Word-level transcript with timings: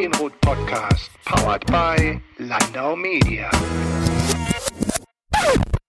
Input 0.00 0.40
Podcast, 0.40 1.10
powered 1.24 1.66
by 1.66 2.20
Landau 2.38 2.94
Media. 2.94 3.50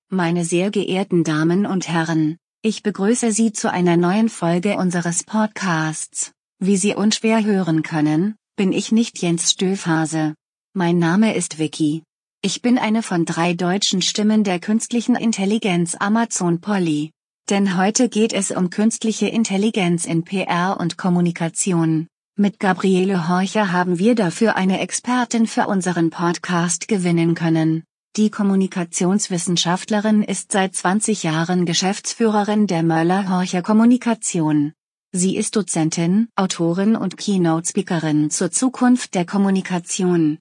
Meine 0.09 0.45
sehr 0.45 0.71
geehrten 0.71 1.23
Damen 1.23 1.67
und 1.67 1.87
Herren, 1.87 2.37
ich 2.63 2.81
begrüße 2.81 3.31
Sie 3.31 3.53
zu 3.53 3.71
einer 3.71 3.97
neuen 3.97 4.29
Folge 4.29 4.77
unseres 4.77 5.23
Podcasts. 5.23 6.31
Wie 6.57 6.75
Sie 6.75 6.95
unschwer 6.95 7.43
hören 7.43 7.83
können, 7.83 8.35
bin 8.55 8.71
ich 8.71 8.91
nicht 8.91 9.21
Jens 9.21 9.51
Stöfhase. 9.51 10.33
Mein 10.73 10.97
Name 10.97 11.35
ist 11.35 11.59
Vicky. 11.59 12.01
Ich 12.41 12.63
bin 12.63 12.79
eine 12.79 13.03
von 13.03 13.25
drei 13.25 13.53
deutschen 13.53 14.01
Stimmen 14.01 14.43
der 14.43 14.59
künstlichen 14.59 15.15
Intelligenz 15.15 15.93
Amazon 15.93 16.61
Polly. 16.61 17.11
Denn 17.49 17.77
heute 17.77 18.09
geht 18.09 18.33
es 18.33 18.49
um 18.49 18.71
künstliche 18.71 19.27
Intelligenz 19.27 20.05
in 20.05 20.23
PR 20.23 20.77
und 20.79 20.97
Kommunikation. 20.97 22.07
Mit 22.41 22.57
Gabriele 22.57 23.27
Horcher 23.27 23.73
haben 23.73 23.99
wir 23.99 24.15
dafür 24.15 24.55
eine 24.55 24.79
Expertin 24.79 25.45
für 25.45 25.67
unseren 25.67 26.09
Podcast 26.09 26.87
gewinnen 26.87 27.35
können. 27.35 27.83
Die 28.15 28.29
Kommunikationswissenschaftlerin 28.29 30.23
ist 30.23 30.53
seit 30.53 30.73
20 30.73 31.23
Jahren 31.23 31.65
Geschäftsführerin 31.65 32.65
der 32.65 32.81
Möller-Horcher 32.81 33.61
Kommunikation. 33.61 34.71
Sie 35.11 35.35
ist 35.35 35.57
Dozentin, 35.57 36.29
Autorin 36.37 36.95
und 36.95 37.17
Keynote-Speakerin 37.17 38.29
zur 38.29 38.51
Zukunft 38.51 39.15
der 39.15 39.25
Kommunikation. 39.25 40.37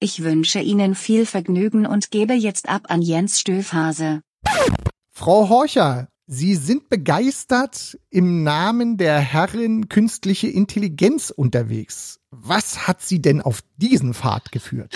Ich 0.00 0.22
wünsche 0.22 0.60
Ihnen 0.60 0.94
viel 0.94 1.26
Vergnügen 1.26 1.84
und 1.84 2.10
gebe 2.10 2.32
jetzt 2.32 2.66
ab 2.66 2.84
an 2.88 3.02
Jens 3.02 3.40
Stöfhase. 3.40 4.22
Frau 5.12 5.50
Horcher, 5.50 6.08
Sie 6.28 6.56
sind 6.56 6.88
begeistert 6.88 7.98
im 8.10 8.42
Namen 8.42 8.96
der 8.96 9.20
Herrin 9.20 9.88
künstliche 9.88 10.48
Intelligenz 10.48 11.30
unterwegs. 11.30 12.18
Was 12.30 12.88
hat 12.88 13.00
Sie 13.00 13.22
denn 13.22 13.40
auf 13.40 13.60
diesen 13.76 14.12
Pfad 14.12 14.50
geführt? 14.50 14.92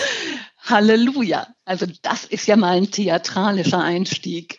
Halleluja. 0.57 1.47
Also 1.63 1.85
das 2.01 2.25
ist 2.25 2.47
ja 2.47 2.57
mal 2.57 2.75
ein 2.75 2.91
theatralischer 2.91 3.81
Einstieg. 3.81 4.57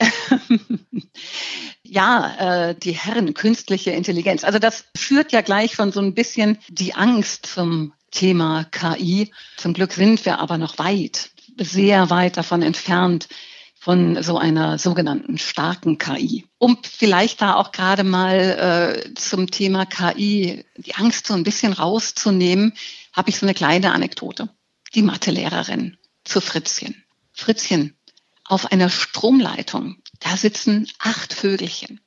ja, 1.83 2.71
äh, 2.71 2.75
die 2.75 2.93
Herren 2.93 3.35
künstliche 3.35 3.91
Intelligenz. 3.91 4.43
Also 4.43 4.59
das 4.59 4.87
führt 4.97 5.31
ja 5.31 5.43
gleich 5.43 5.77
von 5.77 5.93
so 5.93 6.01
ein 6.01 6.15
bisschen 6.15 6.57
die 6.69 6.95
Angst 6.95 7.45
zum 7.45 7.93
Thema 8.11 8.65
KI. 8.71 9.31
Zum 9.59 9.75
Glück 9.75 9.93
sind 9.93 10.25
wir 10.25 10.39
aber 10.39 10.57
noch 10.57 10.79
weit, 10.79 11.31
sehr 11.59 12.09
weit 12.09 12.39
davon 12.39 12.63
entfernt, 12.63 13.29
von 13.83 14.23
so 14.23 14.39
einer 14.39 14.79
sogenannten 14.79 15.39
starken 15.39 15.99
KI. 15.99 16.47
Um 16.59 16.79
vielleicht 16.85 17.43
da 17.43 17.57
auch 17.57 17.73
gerade 17.73 18.05
mal 18.05 18.37
äh, 19.05 19.15
zum 19.15 19.51
Thema 19.51 19.87
KI 19.87 20.65
die 20.77 20.95
Angst 20.95 21.27
so 21.27 21.35
ein 21.35 21.43
bisschen 21.43 21.73
rauszunehmen, 21.73 22.75
habe 23.13 23.31
ich 23.31 23.39
so 23.39 23.45
eine 23.45 23.55
kleine 23.55 23.91
Anekdote. 23.91 24.51
Die 24.95 25.03
Mathelehrerin 25.03 25.99
zu 26.23 26.41
Fritzchen. 26.41 27.03
Fritzchen, 27.33 27.97
auf 28.45 28.71
einer 28.71 28.89
Stromleitung, 28.89 29.97
da 30.21 30.37
sitzen 30.37 30.87
acht 31.01 31.33
Vögelchen. 31.33 32.01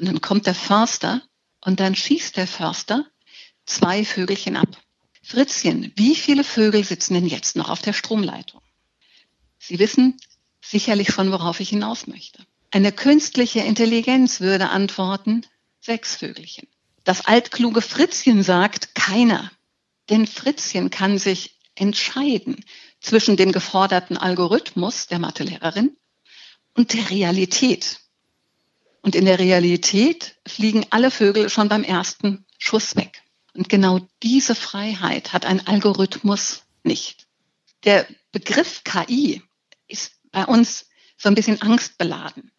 Und 0.00 0.08
dann 0.08 0.20
kommt 0.22 0.46
der 0.46 0.56
Förster 0.56 1.22
und 1.60 1.78
dann 1.78 1.94
schießt 1.94 2.36
der 2.36 2.48
Förster 2.48 3.06
zwei 3.64 4.04
Vögelchen 4.04 4.56
ab. 4.56 4.76
Fritzchen, 5.22 5.92
wie 5.94 6.16
viele 6.16 6.42
Vögel 6.42 6.82
sitzen 6.82 7.14
denn 7.14 7.28
jetzt 7.28 7.54
noch 7.54 7.70
auf 7.70 7.80
der 7.80 7.92
Stromleitung? 7.92 8.60
Sie 9.60 9.78
wissen, 9.78 10.18
sicherlich 10.62 11.12
schon, 11.12 11.32
worauf 11.32 11.60
ich 11.60 11.70
hinaus 11.70 12.06
möchte. 12.06 12.44
Eine 12.70 12.92
künstliche 12.92 13.60
Intelligenz 13.60 14.40
würde 14.40 14.70
antworten, 14.70 15.44
sechs 15.80 16.16
Vögelchen. 16.16 16.68
Das 17.04 17.26
altkluge 17.26 17.82
Fritzchen 17.82 18.42
sagt, 18.42 18.94
keiner. 18.94 19.50
Denn 20.08 20.26
Fritzchen 20.26 20.90
kann 20.90 21.18
sich 21.18 21.58
entscheiden 21.74 22.64
zwischen 23.00 23.36
dem 23.36 23.52
geforderten 23.52 24.16
Algorithmus 24.16 25.08
der 25.08 25.18
Mathelehrerin 25.18 25.96
und 26.74 26.94
der 26.94 27.10
Realität. 27.10 28.00
Und 29.02 29.16
in 29.16 29.24
der 29.24 29.38
Realität 29.38 30.36
fliegen 30.46 30.86
alle 30.90 31.10
Vögel 31.10 31.50
schon 31.50 31.68
beim 31.68 31.82
ersten 31.82 32.46
Schuss 32.56 32.94
weg. 32.94 33.22
Und 33.54 33.68
genau 33.68 34.00
diese 34.22 34.54
Freiheit 34.54 35.32
hat 35.32 35.44
ein 35.44 35.66
Algorithmus 35.66 36.62
nicht. 36.84 37.26
Der 37.84 38.06
Begriff 38.30 38.84
KI 38.84 39.42
ist 39.88 40.12
bei 40.32 40.44
uns 40.44 40.86
so 41.16 41.28
ein 41.28 41.34
bisschen 41.34 41.62
angstbeladen. 41.62 42.50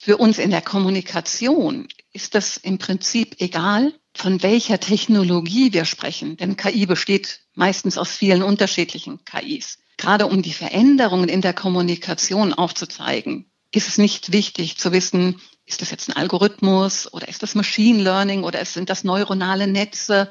Für 0.00 0.16
uns 0.16 0.38
in 0.38 0.50
der 0.50 0.62
Kommunikation 0.62 1.86
ist 2.12 2.34
das 2.34 2.56
im 2.56 2.78
Prinzip 2.78 3.36
egal, 3.38 3.92
von 4.14 4.42
welcher 4.42 4.80
Technologie 4.80 5.72
wir 5.72 5.84
sprechen, 5.84 6.36
denn 6.36 6.56
KI 6.56 6.86
besteht 6.86 7.40
meistens 7.54 7.98
aus 7.98 8.10
vielen 8.10 8.42
unterschiedlichen 8.42 9.24
KIs. 9.24 9.78
Gerade 9.98 10.26
um 10.26 10.42
die 10.42 10.54
Veränderungen 10.54 11.28
in 11.28 11.42
der 11.42 11.52
Kommunikation 11.52 12.54
aufzuzeigen, 12.54 13.50
ist 13.72 13.88
es 13.88 13.98
nicht 13.98 14.32
wichtig 14.32 14.78
zu 14.78 14.90
wissen, 14.92 15.40
ist 15.66 15.82
das 15.82 15.90
jetzt 15.90 16.08
ein 16.08 16.16
Algorithmus 16.16 17.12
oder 17.12 17.28
ist 17.28 17.42
das 17.42 17.54
Machine 17.54 18.02
Learning 18.02 18.42
oder 18.42 18.64
sind 18.64 18.90
das 18.90 19.04
neuronale 19.04 19.66
Netze? 19.66 20.30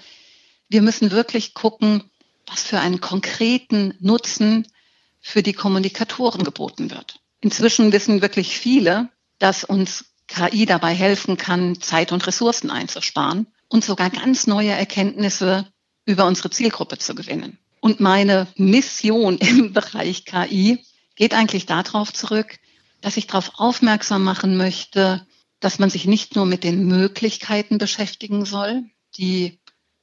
Wir 0.67 0.81
müssen 0.81 1.11
wirklich 1.11 1.53
gucken, 1.53 2.03
was 2.47 2.63
für 2.63 2.79
einen 2.79 2.99
konkreten 2.99 3.93
Nutzen 3.99 4.67
für 5.19 5.43
die 5.43 5.53
Kommunikatoren 5.53 6.43
geboten 6.43 6.91
wird. 6.91 7.19
Inzwischen 7.41 7.91
wissen 7.91 8.21
wirklich 8.21 8.57
viele, 8.57 9.09
dass 9.37 9.63
uns 9.63 10.05
KI 10.27 10.65
dabei 10.65 10.93
helfen 10.93 11.37
kann, 11.37 11.81
Zeit 11.81 12.11
und 12.11 12.25
Ressourcen 12.27 12.69
einzusparen 12.69 13.47
und 13.67 13.83
sogar 13.83 14.09
ganz 14.09 14.47
neue 14.47 14.71
Erkenntnisse 14.71 15.71
über 16.05 16.25
unsere 16.25 16.49
Zielgruppe 16.49 16.97
zu 16.97 17.15
gewinnen. 17.15 17.57
Und 17.81 17.99
meine 17.99 18.47
Mission 18.55 19.37
im 19.39 19.73
Bereich 19.73 20.25
KI 20.25 20.83
geht 21.15 21.33
eigentlich 21.33 21.65
darauf 21.65 22.13
zurück, 22.13 22.59
dass 23.01 23.17
ich 23.17 23.27
darauf 23.27 23.53
aufmerksam 23.55 24.23
machen 24.23 24.57
möchte, 24.57 25.25
dass 25.59 25.79
man 25.79 25.89
sich 25.89 26.05
nicht 26.05 26.35
nur 26.35 26.45
mit 26.45 26.63
den 26.63 26.85
Möglichkeiten 26.85 27.77
beschäftigen 27.77 28.45
soll, 28.45 28.83
die 29.17 29.59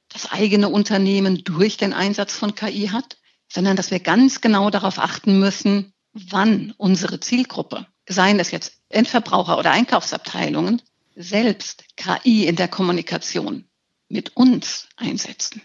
das 0.09 0.31
eigene 0.31 0.69
Unternehmen 0.69 1.43
durch 1.43 1.77
den 1.77 1.93
Einsatz 1.93 2.33
von 2.33 2.55
KI 2.55 2.89
hat, 2.89 3.17
sondern 3.51 3.75
dass 3.75 3.91
wir 3.91 3.99
ganz 3.99 4.41
genau 4.41 4.69
darauf 4.69 4.99
achten 4.99 5.39
müssen, 5.39 5.93
wann 6.13 6.73
unsere 6.77 7.19
Zielgruppe, 7.19 7.85
seien 8.07 8.39
es 8.39 8.51
jetzt 8.51 8.73
Endverbraucher 8.89 9.57
oder 9.57 9.71
Einkaufsabteilungen, 9.71 10.81
selbst 11.15 11.83
KI 11.95 12.45
in 12.45 12.55
der 12.55 12.67
Kommunikation 12.67 13.65
mit 14.09 14.35
uns 14.35 14.87
einsetzen. 14.95 15.61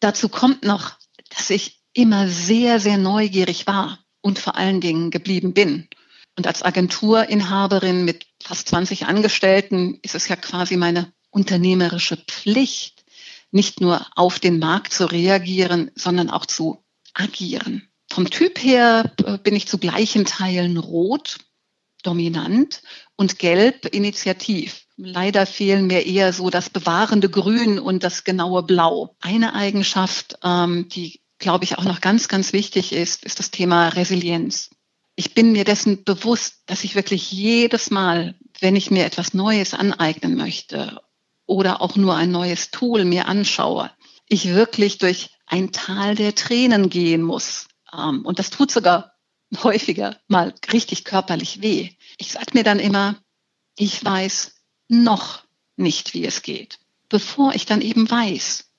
Dazu 0.00 0.28
kommt 0.28 0.64
noch, 0.64 0.92
dass 1.36 1.50
ich 1.50 1.80
immer 1.92 2.28
sehr, 2.28 2.80
sehr 2.80 2.98
neugierig 2.98 3.66
war 3.66 3.98
und 4.20 4.38
vor 4.38 4.56
allen 4.56 4.80
Dingen 4.80 5.10
geblieben 5.10 5.54
bin. 5.54 5.88
Und 6.36 6.46
als 6.46 6.62
Agenturinhaberin 6.62 8.04
mit 8.04 8.26
fast 8.42 8.68
20 8.68 9.06
Angestellten 9.06 9.98
ist 10.02 10.14
es 10.14 10.28
ja 10.28 10.36
quasi 10.36 10.76
meine 10.76 11.12
unternehmerische 11.30 12.16
Pflicht, 12.16 13.04
nicht 13.50 13.80
nur 13.80 14.06
auf 14.14 14.38
den 14.38 14.58
Markt 14.58 14.92
zu 14.92 15.06
reagieren, 15.06 15.90
sondern 15.94 16.30
auch 16.30 16.46
zu 16.46 16.84
agieren. 17.20 17.88
Vom 18.10 18.28
Typ 18.28 18.62
her 18.62 19.12
äh, 19.24 19.38
bin 19.38 19.54
ich 19.54 19.68
zu 19.68 19.78
gleichen 19.78 20.24
Teilen 20.24 20.76
rot, 20.76 21.38
dominant 22.02 22.82
und 23.16 23.38
gelb, 23.38 23.86
initiativ. 23.86 24.86
Leider 24.96 25.46
fehlen 25.46 25.86
mir 25.86 26.04
eher 26.04 26.32
so 26.32 26.50
das 26.50 26.70
bewahrende 26.70 27.30
Grün 27.30 27.78
und 27.78 28.02
das 28.02 28.24
genaue 28.24 28.62
Blau. 28.62 29.16
Eine 29.20 29.54
Eigenschaft, 29.54 30.38
ähm, 30.42 30.88
die, 30.88 31.20
glaube 31.38 31.64
ich, 31.64 31.78
auch 31.78 31.84
noch 31.84 32.00
ganz, 32.00 32.28
ganz 32.28 32.52
wichtig 32.52 32.92
ist, 32.92 33.24
ist 33.24 33.38
das 33.38 33.50
Thema 33.50 33.88
Resilienz. 33.88 34.70
Ich 35.16 35.34
bin 35.34 35.52
mir 35.52 35.64
dessen 35.64 36.04
bewusst, 36.04 36.62
dass 36.66 36.84
ich 36.84 36.94
wirklich 36.94 37.30
jedes 37.30 37.90
Mal, 37.90 38.34
wenn 38.60 38.76
ich 38.76 38.90
mir 38.90 39.04
etwas 39.04 39.34
Neues 39.34 39.74
aneignen 39.74 40.36
möchte 40.36 41.00
oder 41.46 41.80
auch 41.82 41.96
nur 41.96 42.16
ein 42.16 42.30
neues 42.30 42.70
Tool 42.70 43.04
mir 43.04 43.26
anschaue, 43.26 43.90
ich 44.28 44.54
wirklich 44.54 44.98
durch 44.98 45.30
ein 45.50 45.72
Tal 45.72 46.14
der 46.14 46.34
Tränen 46.34 46.88
gehen 46.88 47.22
muss. 47.22 47.66
Ähm, 47.92 48.24
und 48.24 48.38
das 48.38 48.50
tut 48.50 48.70
sogar 48.70 49.16
häufiger 49.62 50.16
mal 50.28 50.54
richtig 50.72 51.04
körperlich 51.04 51.60
weh. 51.60 51.90
Ich 52.18 52.32
sage 52.32 52.52
mir 52.54 52.62
dann 52.62 52.78
immer, 52.78 53.16
ich 53.76 54.02
weiß 54.04 54.54
noch 54.88 55.42
nicht, 55.76 56.14
wie 56.14 56.24
es 56.24 56.42
geht, 56.42 56.78
bevor 57.08 57.52
ich 57.54 57.66
dann 57.66 57.80
eben 57.80 58.08
weiß, 58.08 58.70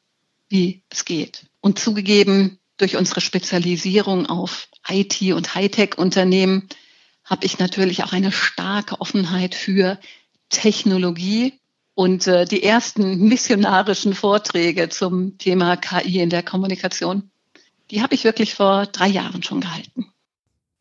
wie 0.47 0.83
es 0.89 1.03
geht. 1.03 1.47
Und 1.59 1.77
zugegeben, 1.77 2.57
durch 2.77 2.95
unsere 2.95 3.21
Spezialisierung 3.21 4.25
auf 4.27 4.68
IT 4.88 5.21
und 5.33 5.53
Hightech-Unternehmen 5.53 6.69
habe 7.25 7.45
ich 7.45 7.59
natürlich 7.59 8.03
auch 8.03 8.13
eine 8.13 8.31
starke 8.31 9.00
Offenheit 9.01 9.56
für 9.56 10.00
Technologie 10.50 11.60
und 11.93 12.27
äh, 12.27 12.45
die 12.45 12.63
ersten 12.63 13.27
missionarischen 13.27 14.13
Vorträge 14.13 14.89
zum 14.89 15.38
Thema 15.38 15.77
KI 15.77 16.19
in 16.19 16.29
der 16.29 16.43
Kommunikation, 16.43 17.31
die 17.89 18.01
habe 18.01 18.15
ich 18.15 18.23
wirklich 18.23 18.55
vor 18.55 18.85
drei 18.85 19.07
Jahren 19.07 19.43
schon 19.43 19.61
gehalten. 19.61 20.07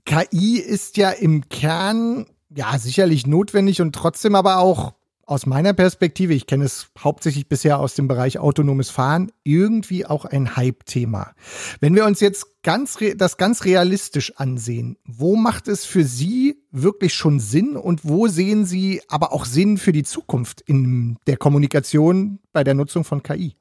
KI 0.05 0.59
ist 0.59 0.97
ja 0.97 1.11
im 1.11 1.49
Kern 1.49 2.27
ja 2.55 2.79
sicherlich 2.79 3.27
notwendig 3.27 3.81
und 3.81 3.95
trotzdem 3.95 4.35
aber 4.35 4.59
auch 4.59 4.95
aus 5.31 5.47
meiner 5.47 5.73
Perspektive, 5.73 6.35
ich 6.35 6.47
kenne 6.47 6.65
es 6.65 6.89
hauptsächlich 6.99 7.49
bisher 7.49 7.79
aus 7.79 7.95
dem 7.95 8.09
Bereich 8.09 8.41
autonomes 8.41 8.91
Fahren, 8.91 9.31
irgendwie 9.45 10.05
auch 10.05 10.25
ein 10.25 10.57
Hype-Thema. 10.57 11.35
Wenn 11.79 11.95
wir 11.95 12.05
uns 12.05 12.19
jetzt 12.19 12.63
ganz 12.65 12.99
das 13.15 13.37
ganz 13.37 13.65
realistisch 13.65 14.37
ansehen, 14.39 14.97
wo 15.05 15.37
macht 15.37 15.69
es 15.69 15.85
für 15.85 16.03
Sie 16.03 16.60
wirklich 16.71 17.15
schon 17.15 17.41
Sinn 17.41 17.77
und 17.77 18.05
wo 18.05 18.29
sehen 18.29 18.65
Sie 18.65 19.03
aber 19.09 19.33
auch 19.33 19.45
Sinn 19.45 19.79
für 19.79 19.93
die 19.93 20.05
Zukunft 20.05 20.61
in 20.61 21.17
der 21.27 21.37
Kommunikation 21.37 22.39
bei 22.53 22.65
der 22.65 22.75
Nutzung 22.75 23.05
von 23.05 23.23
KI? 23.23 23.57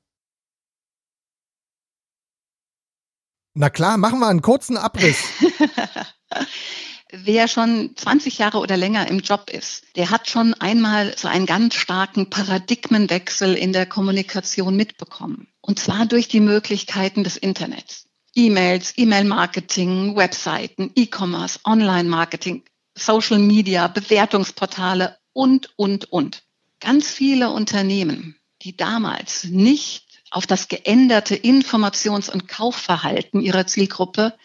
Na 3.54 3.70
klar, 3.70 3.98
machen 3.98 4.20
wir 4.20 4.28
einen 4.28 4.42
kurzen 4.42 4.78
Abriss. 4.78 5.18
Wer 7.12 7.48
schon 7.48 7.92
20 7.96 8.38
Jahre 8.38 8.60
oder 8.60 8.78
länger 8.78 9.08
im 9.08 9.20
Job 9.20 9.50
ist, 9.50 9.84
der 9.96 10.12
hat 10.12 10.30
schon 10.30 10.54
einmal 10.54 11.18
so 11.18 11.28
einen 11.28 11.48
ganz 11.48 11.74
starken 11.74 12.30
Paradigmenwechsel 12.30 13.56
in 13.56 13.74
der 13.74 13.88
Kommunikation 13.88 14.76
mitbekommen. 14.76 15.48
Und 15.62 15.80
zwar 15.80 16.06
durch 16.06 16.28
die 16.28 16.40
Möglichkeiten 16.40 17.24
des 17.24 17.36
Internets. 17.36 18.06
E-Mails, 18.36 18.94
E-Mail-Marketing, 18.96 20.16
Webseiten, 20.16 20.92
E-Commerce, 20.96 21.60
Online-Marketing, 21.66 22.64
Social 23.00 23.40
Media, 23.40 23.88
Bewertungsportale 23.88 25.18
und, 25.34 25.72
und, 25.78 26.12
und. 26.12 26.44
Ganz 26.80 27.10
viele 27.10 27.50
Unternehmen, 27.50 28.36
die 28.62 28.75
damals 28.75 29.46
nicht 29.46 30.06
auf 30.31 30.46
das 30.46 30.68
geänderte 30.68 31.36
Informations- 31.36 32.30
und 32.30 32.48
Kaufverhalten 32.48 33.42
ihrer 33.42 33.68
Zielgruppe 33.68 34.36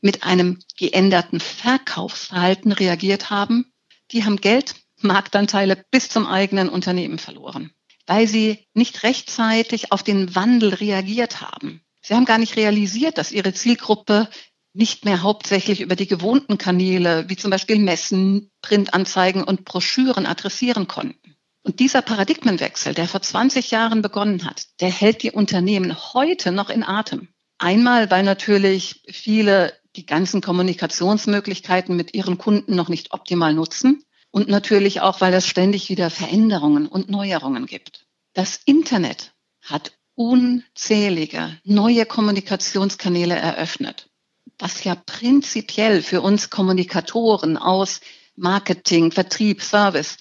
mit 0.00 0.24
einem 0.24 0.58
geänderten 0.78 1.40
Verkaufsverhalten 1.40 2.72
reagiert 2.72 3.30
haben, 3.30 3.72
die 4.12 4.24
haben 4.24 4.36
Geld, 4.36 4.74
Marktanteile 5.02 5.82
bis 5.90 6.08
zum 6.08 6.26
eigenen 6.26 6.68
Unternehmen 6.68 7.18
verloren, 7.18 7.72
weil 8.06 8.26
sie 8.26 8.66
nicht 8.74 9.02
rechtzeitig 9.02 9.92
auf 9.92 10.02
den 10.02 10.34
Wandel 10.34 10.74
reagiert 10.74 11.40
haben. 11.40 11.82
Sie 12.02 12.14
haben 12.14 12.24
gar 12.24 12.38
nicht 12.38 12.56
realisiert, 12.56 13.18
dass 13.18 13.32
ihre 13.32 13.54
Zielgruppe 13.54 14.28
nicht 14.72 15.04
mehr 15.04 15.22
hauptsächlich 15.22 15.80
über 15.80 15.96
die 15.96 16.06
gewohnten 16.06 16.58
Kanäle 16.58 17.28
wie 17.28 17.36
zum 17.36 17.50
Beispiel 17.50 17.78
Messen, 17.78 18.50
Printanzeigen 18.62 19.42
und 19.42 19.64
Broschüren 19.64 20.26
adressieren 20.26 20.86
konnten. 20.86 21.36
Und 21.62 21.80
dieser 21.80 22.02
Paradigmenwechsel, 22.02 22.94
der 22.94 23.06
vor 23.06 23.20
20 23.20 23.70
Jahren 23.70 24.00
begonnen 24.00 24.44
hat, 24.46 24.66
der 24.80 24.90
hält 24.90 25.22
die 25.22 25.32
Unternehmen 25.32 25.96
heute 26.14 26.52
noch 26.52 26.70
in 26.70 26.82
Atem. 26.82 27.28
Einmal, 27.58 28.10
weil 28.10 28.22
natürlich 28.22 29.02
viele 29.08 29.74
die 29.96 30.06
ganzen 30.06 30.40
Kommunikationsmöglichkeiten 30.40 31.96
mit 31.96 32.14
ihren 32.14 32.38
Kunden 32.38 32.74
noch 32.74 32.88
nicht 32.88 33.12
optimal 33.12 33.52
nutzen 33.52 34.04
und 34.30 34.48
natürlich 34.48 35.00
auch, 35.00 35.20
weil 35.20 35.34
es 35.34 35.46
ständig 35.46 35.88
wieder 35.90 36.10
Veränderungen 36.10 36.86
und 36.86 37.10
Neuerungen 37.10 37.66
gibt. 37.66 38.06
Das 38.32 38.60
Internet 38.64 39.32
hat 39.62 39.92
unzählige 40.14 41.58
neue 41.64 42.06
Kommunikationskanäle 42.06 43.34
eröffnet, 43.34 44.09
was 44.60 44.84
ja 44.84 44.94
prinzipiell 44.94 46.02
für 46.02 46.20
uns 46.20 46.50
Kommunikatoren 46.50 47.56
aus 47.56 48.00
Marketing, 48.36 49.12
Vertrieb, 49.12 49.62
Service 49.62 50.18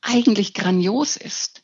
eigentlich 0.00 0.54
grandios 0.54 1.16
ist, 1.16 1.62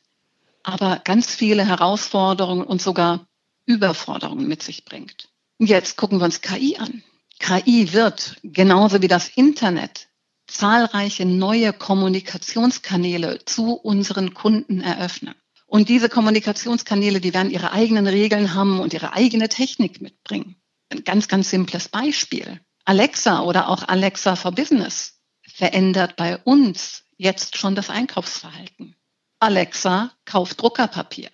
aber 0.62 1.00
ganz 1.04 1.34
viele 1.34 1.66
Herausforderungen 1.66 2.64
und 2.64 2.82
sogar 2.82 3.26
Überforderungen 3.66 4.48
mit 4.48 4.62
sich 4.62 4.84
bringt. 4.84 5.28
Jetzt 5.58 5.96
gucken 5.96 6.18
wir 6.18 6.24
uns 6.24 6.40
KI 6.40 6.76
an. 6.78 7.02
KI 7.38 7.92
wird, 7.92 8.36
genauso 8.42 9.02
wie 9.02 9.08
das 9.08 9.28
Internet, 9.28 10.08
zahlreiche 10.46 11.24
neue 11.24 11.72
Kommunikationskanäle 11.72 13.44
zu 13.44 13.74
unseren 13.74 14.34
Kunden 14.34 14.80
eröffnen. 14.80 15.34
Und 15.66 15.88
diese 15.88 16.08
Kommunikationskanäle, 16.08 17.20
die 17.20 17.34
werden 17.34 17.50
ihre 17.50 17.72
eigenen 17.72 18.06
Regeln 18.06 18.54
haben 18.54 18.80
und 18.80 18.92
ihre 18.92 19.12
eigene 19.12 19.48
Technik 19.48 20.00
mitbringen. 20.00 20.56
Ein 20.94 21.02
ganz, 21.02 21.26
ganz 21.26 21.50
simples 21.50 21.88
Beispiel. 21.88 22.60
Alexa 22.84 23.40
oder 23.40 23.68
auch 23.68 23.88
Alexa 23.88 24.36
for 24.36 24.52
Business 24.52 25.18
verändert 25.42 26.14
bei 26.14 26.38
uns 26.38 27.02
jetzt 27.16 27.56
schon 27.56 27.74
das 27.74 27.90
Einkaufsverhalten. 27.90 28.94
Alexa 29.40 30.12
kauft 30.24 30.62
Druckerpapier. 30.62 31.30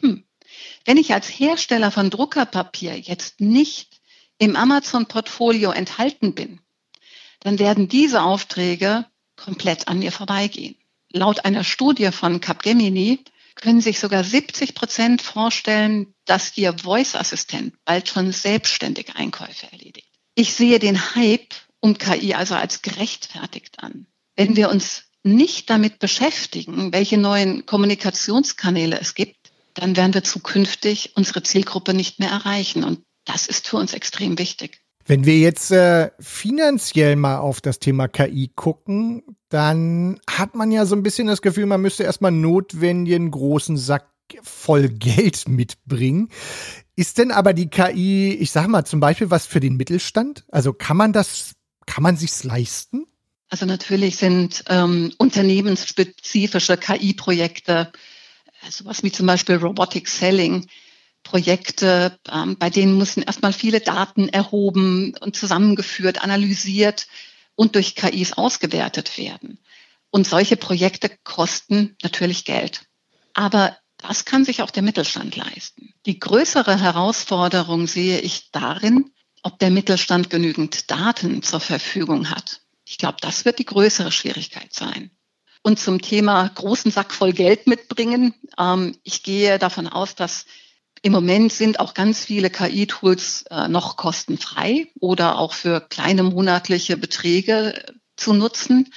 Hm. 0.00 0.24
Wenn 0.86 0.96
ich 0.96 1.12
als 1.12 1.28
Hersteller 1.28 1.90
von 1.90 2.08
Druckerpapier 2.08 2.98
jetzt 2.98 3.40
nicht 3.40 4.00
im 4.38 4.56
Amazon-Portfolio 4.56 5.72
enthalten 5.72 6.34
bin, 6.34 6.60
dann 7.40 7.58
werden 7.58 7.86
diese 7.86 8.22
Aufträge 8.22 9.04
komplett 9.36 9.88
an 9.88 9.98
mir 9.98 10.10
vorbeigehen. 10.10 10.76
Laut 11.12 11.44
einer 11.44 11.64
Studie 11.64 12.12
von 12.12 12.40
Capgemini 12.40 13.22
können 13.60 13.80
sich 13.80 13.98
sogar 14.00 14.24
70 14.24 14.74
Prozent 14.74 15.22
vorstellen, 15.22 16.14
dass 16.24 16.56
ihr 16.56 16.76
Voice-Assistent 16.78 17.74
bald 17.84 18.08
schon 18.08 18.32
selbstständig 18.32 19.16
Einkäufe 19.16 19.70
erledigt. 19.70 20.08
Ich 20.34 20.54
sehe 20.54 20.78
den 20.78 21.14
Hype 21.14 21.54
um 21.80 21.98
KI 21.98 22.34
also 22.34 22.54
als 22.54 22.82
gerechtfertigt 22.82 23.82
an. 23.82 24.06
Wenn 24.36 24.56
wir 24.56 24.70
uns 24.70 25.04
nicht 25.22 25.68
damit 25.68 25.98
beschäftigen, 25.98 26.92
welche 26.92 27.18
neuen 27.18 27.66
Kommunikationskanäle 27.66 28.98
es 28.98 29.14
gibt, 29.14 29.52
dann 29.74 29.96
werden 29.96 30.14
wir 30.14 30.24
zukünftig 30.24 31.16
unsere 31.16 31.42
Zielgruppe 31.42 31.94
nicht 31.94 32.18
mehr 32.18 32.30
erreichen. 32.30 32.84
Und 32.84 33.04
das 33.24 33.46
ist 33.46 33.68
für 33.68 33.76
uns 33.76 33.92
extrem 33.92 34.38
wichtig. 34.38 34.80
Wenn 35.10 35.26
wir 35.26 35.40
jetzt 35.40 35.72
äh, 35.72 36.12
finanziell 36.20 37.16
mal 37.16 37.38
auf 37.38 37.60
das 37.60 37.80
Thema 37.80 38.06
KI 38.06 38.52
gucken, 38.54 39.24
dann 39.48 40.20
hat 40.30 40.54
man 40.54 40.70
ja 40.70 40.86
so 40.86 40.94
ein 40.94 41.02
bisschen 41.02 41.26
das 41.26 41.42
Gefühl, 41.42 41.66
man 41.66 41.80
müsste 41.80 42.04
erstmal 42.04 42.30
notwendigen 42.30 43.32
großen 43.32 43.76
Sack 43.76 44.06
voll 44.40 44.88
Geld 44.88 45.48
mitbringen. 45.48 46.28
Ist 46.94 47.18
denn 47.18 47.32
aber 47.32 47.54
die 47.54 47.68
KI, 47.68 48.34
ich 48.34 48.52
sag 48.52 48.68
mal 48.68 48.84
zum 48.84 49.00
Beispiel 49.00 49.32
was 49.32 49.46
für 49.46 49.58
den 49.58 49.76
Mittelstand? 49.76 50.44
Also 50.48 50.72
kann 50.72 50.96
man 50.96 51.12
das, 51.12 51.54
kann 51.86 52.04
man 52.04 52.16
sich's 52.16 52.44
leisten? 52.44 53.04
Also 53.48 53.66
natürlich 53.66 54.16
sind 54.16 54.62
ähm, 54.68 55.12
unternehmensspezifische 55.18 56.76
KI-Projekte, 56.76 57.90
äh, 58.64 58.70
sowas 58.70 59.02
wie 59.02 59.10
zum 59.10 59.26
Beispiel 59.26 59.56
Robotic 59.56 60.06
Selling, 60.06 60.68
Projekte, 61.30 62.18
ähm, 62.28 62.58
bei 62.58 62.70
denen 62.70 62.98
müssen 62.98 63.22
erstmal 63.22 63.52
viele 63.52 63.78
Daten 63.78 64.28
erhoben 64.28 65.14
und 65.20 65.36
zusammengeführt, 65.36 66.24
analysiert 66.24 67.06
und 67.54 67.76
durch 67.76 67.94
KIs 67.94 68.32
ausgewertet 68.32 69.16
werden. 69.16 69.60
Und 70.10 70.26
solche 70.26 70.56
Projekte 70.56 71.08
kosten 71.22 71.96
natürlich 72.02 72.44
Geld. 72.44 72.82
Aber 73.32 73.76
das 73.98 74.24
kann 74.24 74.44
sich 74.44 74.60
auch 74.60 74.72
der 74.72 74.82
Mittelstand 74.82 75.36
leisten. 75.36 75.94
Die 76.04 76.18
größere 76.18 76.80
Herausforderung 76.80 77.86
sehe 77.86 78.18
ich 78.18 78.50
darin, 78.50 79.12
ob 79.44 79.60
der 79.60 79.70
Mittelstand 79.70 80.30
genügend 80.30 80.90
Daten 80.90 81.44
zur 81.44 81.60
Verfügung 81.60 82.30
hat. 82.30 82.60
Ich 82.84 82.98
glaube, 82.98 83.18
das 83.20 83.44
wird 83.44 83.60
die 83.60 83.66
größere 83.66 84.10
Schwierigkeit 84.10 84.74
sein. 84.74 85.12
Und 85.62 85.78
zum 85.78 86.02
Thema 86.02 86.48
großen 86.48 86.90
Sack 86.90 87.12
voll 87.12 87.32
Geld 87.32 87.68
mitbringen. 87.68 88.34
Ähm, 88.58 88.98
ich 89.04 89.22
gehe 89.22 89.60
davon 89.60 89.86
aus, 89.86 90.16
dass 90.16 90.46
im 91.02 91.12
Moment 91.12 91.52
sind 91.52 91.80
auch 91.80 91.94
ganz 91.94 92.24
viele 92.24 92.50
KI-Tools 92.50 93.44
äh, 93.50 93.68
noch 93.68 93.96
kostenfrei 93.96 94.88
oder 95.00 95.38
auch 95.38 95.54
für 95.54 95.80
kleine 95.80 96.22
monatliche 96.22 96.96
Beträge 96.96 97.74
äh, 97.74 97.92
zu 98.16 98.34
nutzen. 98.34 98.92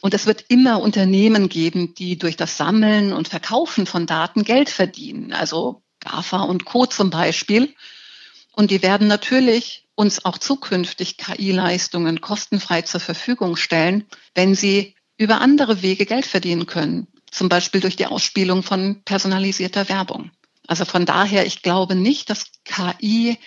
Und 0.00 0.14
es 0.14 0.26
wird 0.26 0.44
immer 0.48 0.80
Unternehmen 0.80 1.48
geben, 1.48 1.94
die 1.94 2.16
durch 2.16 2.36
das 2.36 2.56
Sammeln 2.56 3.12
und 3.12 3.26
Verkaufen 3.26 3.86
von 3.86 4.06
Daten 4.06 4.44
Geld 4.44 4.70
verdienen. 4.70 5.32
Also 5.32 5.82
GAFA 5.98 6.42
und 6.42 6.64
Co. 6.64 6.86
zum 6.86 7.10
Beispiel. 7.10 7.74
Und 8.52 8.70
die 8.70 8.82
werden 8.82 9.08
natürlich 9.08 9.88
uns 9.96 10.24
auch 10.24 10.38
zukünftig 10.38 11.16
KI-Leistungen 11.16 12.20
kostenfrei 12.20 12.82
zur 12.82 13.00
Verfügung 13.00 13.56
stellen, 13.56 14.04
wenn 14.34 14.54
sie 14.54 14.94
über 15.16 15.40
andere 15.40 15.82
Wege 15.82 16.06
Geld 16.06 16.26
verdienen 16.26 16.66
können. 16.66 17.08
Zum 17.32 17.48
Beispiel 17.48 17.80
durch 17.80 17.96
die 17.96 18.06
Ausspielung 18.06 18.62
von 18.62 19.02
personalisierter 19.04 19.88
Werbung. 19.88 20.30
Also 20.68 20.84
von 20.84 21.06
daher, 21.06 21.46
ich 21.46 21.62
glaube 21.62 21.96
nicht, 21.96 22.30
dass 22.30 22.44
KI 22.64 23.38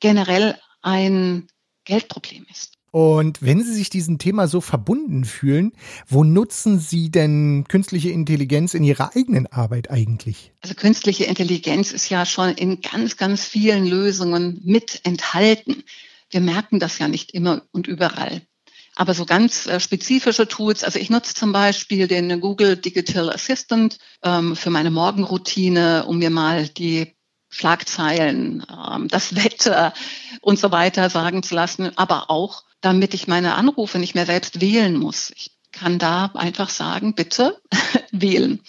generell 0.00 0.58
ein 0.82 1.46
Geldproblem 1.84 2.44
ist. 2.50 2.74
Und 2.90 3.42
wenn 3.42 3.62
Sie 3.62 3.72
sich 3.72 3.90
diesem 3.90 4.18
Thema 4.18 4.46
so 4.46 4.60
verbunden 4.60 5.24
fühlen, 5.24 5.72
wo 6.06 6.22
nutzen 6.22 6.78
Sie 6.78 7.10
denn 7.10 7.64
künstliche 7.68 8.10
Intelligenz 8.10 8.74
in 8.74 8.84
Ihrer 8.84 9.16
eigenen 9.16 9.48
Arbeit 9.48 9.90
eigentlich? 9.90 10.52
Also 10.60 10.74
künstliche 10.74 11.24
Intelligenz 11.24 11.90
ist 11.90 12.08
ja 12.08 12.24
schon 12.26 12.50
in 12.50 12.80
ganz, 12.80 13.16
ganz 13.16 13.44
vielen 13.44 13.86
Lösungen 13.86 14.60
mit 14.64 15.00
enthalten. 15.04 15.82
Wir 16.30 16.40
merken 16.40 16.78
das 16.78 16.98
ja 16.98 17.08
nicht 17.08 17.32
immer 17.32 17.62
und 17.72 17.88
überall. 17.88 18.42
Aber 18.96 19.14
so 19.14 19.26
ganz 19.26 19.66
äh, 19.66 19.80
spezifische 19.80 20.46
Tools, 20.46 20.84
also 20.84 20.98
ich 20.98 21.10
nutze 21.10 21.34
zum 21.34 21.52
Beispiel 21.52 22.06
den 22.06 22.40
Google 22.40 22.76
Digital 22.76 23.30
Assistant 23.30 23.98
ähm, 24.22 24.54
für 24.54 24.70
meine 24.70 24.90
Morgenroutine, 24.90 26.04
um 26.06 26.18
mir 26.18 26.30
mal 26.30 26.68
die 26.68 27.14
Schlagzeilen, 27.48 28.64
ähm, 28.70 29.08
das 29.08 29.34
Wetter 29.44 29.92
und 30.40 30.58
so 30.58 30.70
weiter 30.70 31.10
sagen 31.10 31.42
zu 31.42 31.54
lassen, 31.54 31.96
aber 31.96 32.30
auch, 32.30 32.64
damit 32.80 33.14
ich 33.14 33.26
meine 33.26 33.54
Anrufe 33.54 33.98
nicht 33.98 34.14
mehr 34.14 34.26
selbst 34.26 34.60
wählen 34.60 34.96
muss. 34.96 35.32
Ich 35.34 35.52
kann 35.72 35.98
da 35.98 36.26
einfach 36.34 36.68
sagen, 36.68 37.14
bitte 37.14 37.60
wählen. 38.12 38.60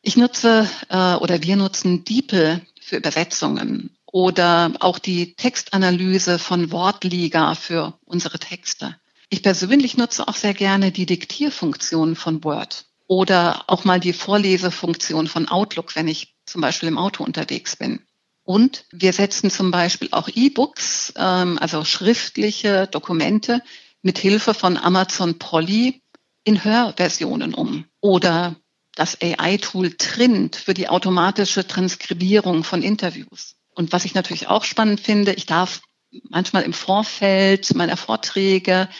Ich 0.00 0.16
nutze 0.16 0.68
äh, 0.88 1.14
oder 1.14 1.42
wir 1.42 1.56
nutzen 1.56 2.04
DeepL 2.04 2.60
für 2.80 2.96
Übersetzungen 2.96 3.96
oder 4.06 4.72
auch 4.80 4.98
die 4.98 5.34
Textanalyse 5.34 6.40
von 6.40 6.72
Wortliga 6.72 7.54
für 7.54 7.98
unsere 8.04 8.40
Texte. 8.40 8.96
Ich 9.32 9.42
persönlich 9.42 9.96
nutze 9.96 10.28
auch 10.28 10.36
sehr 10.36 10.52
gerne 10.52 10.92
die 10.92 11.06
Diktierfunktion 11.06 12.16
von 12.16 12.44
Word 12.44 12.84
oder 13.06 13.64
auch 13.66 13.84
mal 13.84 13.98
die 13.98 14.12
Vorlesefunktion 14.12 15.26
von 15.26 15.48
Outlook, 15.48 15.96
wenn 15.96 16.06
ich 16.06 16.36
zum 16.44 16.60
Beispiel 16.60 16.90
im 16.90 16.98
Auto 16.98 17.24
unterwegs 17.24 17.76
bin. 17.76 18.00
Und 18.44 18.84
wir 18.92 19.14
setzen 19.14 19.50
zum 19.50 19.70
Beispiel 19.70 20.08
auch 20.10 20.28
E-Books, 20.28 21.14
ähm, 21.16 21.56
also 21.58 21.82
schriftliche 21.82 22.88
Dokumente, 22.88 23.62
mit 24.02 24.18
Hilfe 24.18 24.52
von 24.52 24.76
Amazon 24.76 25.38
Polly 25.38 26.02
in 26.44 26.62
Hörversionen 26.62 27.54
um. 27.54 27.86
Oder 28.02 28.56
das 28.96 29.16
AI-Tool 29.22 29.94
Trint 29.94 30.56
für 30.56 30.74
die 30.74 30.90
automatische 30.90 31.66
Transkribierung 31.66 32.64
von 32.64 32.82
Interviews. 32.82 33.56
Und 33.70 33.92
was 33.92 34.04
ich 34.04 34.12
natürlich 34.12 34.48
auch 34.48 34.64
spannend 34.64 35.00
finde, 35.00 35.32
ich 35.32 35.46
darf 35.46 35.80
manchmal 36.28 36.64
im 36.64 36.74
Vorfeld 36.74 37.74
meiner 37.74 37.96
Vorträge 37.96 38.90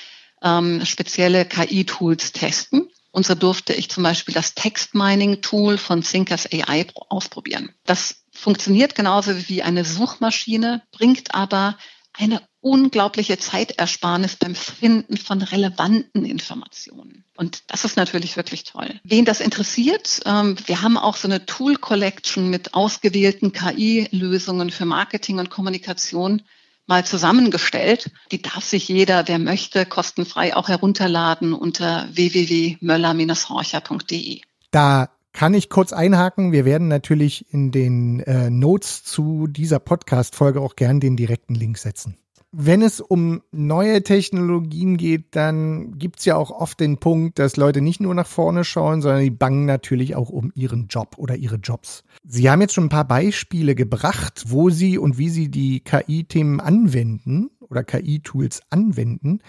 ähm, 0.42 0.84
spezielle 0.84 1.44
KI-Tools 1.44 2.32
testen. 2.32 2.88
Und 3.11 3.26
so 3.26 3.34
durfte 3.34 3.75
ich 3.75 3.90
zum 3.90 4.02
Beispiel 4.02 4.34
das 4.34 4.54
Text-Mining-Tool 4.54 5.76
von 5.76 6.02
Thinkers 6.02 6.49
AI 6.50 6.87
ausprobieren. 7.11 7.70
Das 7.84 8.25
funktioniert 8.32 8.94
genauso 8.94 9.49
wie 9.49 9.62
eine 9.62 9.84
Suchmaschine, 9.84 10.82
bringt 10.92 11.34
aber 11.34 11.76
eine 12.14 12.42
unglaubliche 12.61 13.38
Zeitersparnis 13.38 14.37
beim 14.37 14.54
Finden 14.54 15.16
von 15.16 15.42
relevanten 15.42 16.25
Informationen. 16.25 17.25
Und 17.37 17.64
das 17.68 17.84
ist 17.84 17.96
natürlich 17.96 18.37
wirklich 18.37 18.64
toll. 18.64 19.00
Wen 19.02 19.25
das 19.25 19.40
interessiert, 19.40 20.20
ähm, 20.25 20.56
wir 20.66 20.82
haben 20.82 20.96
auch 20.96 21.16
so 21.16 21.26
eine 21.26 21.44
Tool 21.44 21.76
Collection 21.76 22.50
mit 22.50 22.75
ausgewählten 22.75 23.52
KI-Lösungen 23.52 24.70
für 24.70 24.84
Marketing 24.84 25.38
und 25.38 25.50
Kommunikation 25.50 26.42
mal 26.87 27.05
zusammengestellt. 27.05 28.11
Die 28.31 28.41
darf 28.43 28.65
sich 28.65 28.89
jeder, 28.89 29.27
wer 29.29 29.39
möchte, 29.39 29.87
kostenfrei 29.87 30.55
auch 30.57 30.69
herunterladen 30.69 31.55
unter 31.55 32.09
www.möller-horcher.de. 32.12 34.41
Da 34.71 35.11
kann 35.33 35.55
ich 35.55 35.71
kurz 35.71 35.93
einhaken. 35.93 36.53
Wir 36.53 36.65
werden 36.65 36.89
natürlich 36.89 37.53
in 37.53 37.71
den 37.71 38.19
äh, 38.21 38.51
Notes 38.51 39.05
zu 39.05 39.47
dieser 39.47 39.79
Podcast-Folge 39.79 40.61
auch 40.61 40.75
gern 40.77 41.01
den 41.01 41.17
direkten 41.17 41.55
Link 41.55 41.79
setzen 41.79 42.19
wenn 42.52 42.82
es 42.82 43.00
um 43.00 43.42
neue 43.50 44.02
Technologien 44.02 44.99
geht, 44.99 45.35
dann 45.35 45.99
gibt's 45.99 46.26
ja 46.26 46.37
auch 46.37 46.50
oft 46.50 46.78
den 46.80 46.99
Punkt, 46.99 47.38
dass 47.38 47.56
Leute 47.56 47.80
nicht 47.80 48.00
nur 48.00 48.14
nach 48.14 48.26
vorne 48.26 48.62
schauen, 48.62 49.00
sondern 49.00 49.23
die 49.23 49.30
bangen 49.30 49.64
natürlich 49.64 50.14
auch 50.14 50.28
um 50.28 50.52
ihren 50.54 50.87
Job 50.88 51.14
oder 51.16 51.35
ihre 51.37 51.56
Jobs. 51.56 52.04
Sie 52.25 52.50
haben 52.50 52.61
jetzt 52.61 52.75
schon 52.75 52.85
ein 52.85 52.90
paar 52.90 53.09
Beispiele 53.09 53.75
gebracht, 53.75 54.44
wo 54.49 54.68
Sie 54.68 54.99
und 54.99 55.16
wie 55.16 55.30
Sie 55.30 55.50
die 55.50 55.80
KI-Themen 55.80 56.61
anwenden 56.61 57.50
oder 57.61 57.85
KI-Tools 57.85 58.61
anwenden. 58.68 59.40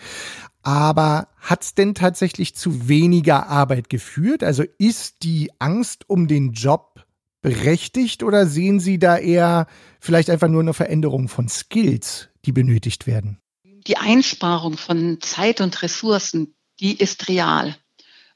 Aber 0.61 1.27
hat's 1.41 1.75
denn 1.75 1.95
tatsächlich 1.95 2.55
zu 2.55 2.87
weniger 2.87 3.49
Arbeit 3.49 3.89
geführt? 3.89 4.45
Also 4.45 4.63
ist 4.77 5.23
die 5.23 5.51
Angst 5.59 6.09
um 6.09 6.29
den 6.29 6.53
Job 6.53 7.05
berechtigt 7.41 8.23
oder 8.23 8.47
sehen 8.47 8.79
Sie 8.79 8.97
da 8.97 9.17
eher 9.17 9.67
vielleicht 9.99 10.29
einfach 10.29 10.47
nur 10.47 10.61
eine 10.61 10.73
Veränderung 10.73 11.27
von 11.27 11.49
Skills, 11.49 12.29
die 12.45 12.51
benötigt 12.51 13.07
werden? 13.07 13.39
Die 13.63 13.97
Einsparung 13.97 14.77
von 14.77 15.19
Zeit 15.21 15.61
und 15.61 15.81
Ressourcen, 15.81 16.55
die 16.79 16.97
ist 16.97 17.27
real 17.27 17.75